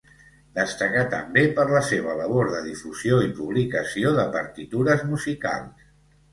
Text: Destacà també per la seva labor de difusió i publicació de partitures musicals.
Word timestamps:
Destacà 0.59 1.03
també 1.11 1.43
per 1.59 1.65
la 1.73 1.81
seva 1.89 2.15
labor 2.23 2.49
de 2.55 2.63
difusió 2.69 3.21
i 3.27 3.31
publicació 3.43 4.17
de 4.19 4.27
partitures 4.41 5.09
musicals. 5.15 5.89